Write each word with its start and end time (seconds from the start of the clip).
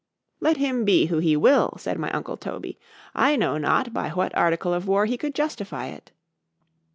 _——Let 0.41 0.57
him 0.57 0.83
be 0.83 1.05
who 1.05 1.19
he 1.19 1.37
will, 1.37 1.75
said 1.77 1.99
my 1.99 2.09
uncle 2.09 2.35
Toby, 2.35 2.79
I 3.13 3.35
know 3.35 3.59
not 3.59 3.93
by 3.93 4.09
what 4.09 4.35
article 4.35 4.73
of 4.73 4.87
war 4.87 5.05
he 5.05 5.15
could 5.15 5.35
justify 5.35 5.89
it. 5.89 6.09